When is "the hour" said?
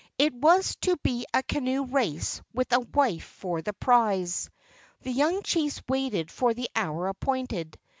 6.55-7.07